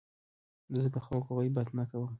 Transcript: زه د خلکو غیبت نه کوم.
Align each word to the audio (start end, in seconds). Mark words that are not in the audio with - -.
زه 0.73 0.87
د 0.93 0.97
خلکو 1.05 1.31
غیبت 1.39 1.67
نه 1.77 1.83
کوم. 1.89 2.09